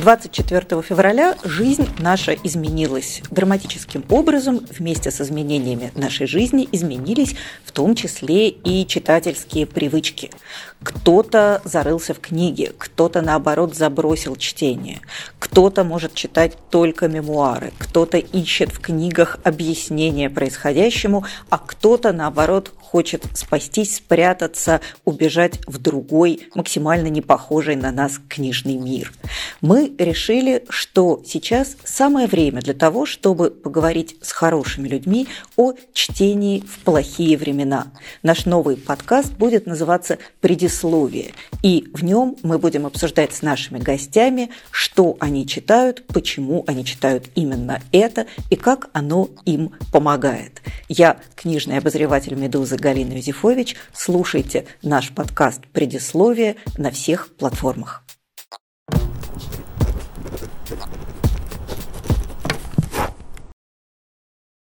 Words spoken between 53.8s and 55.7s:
Слушайте наш подкаст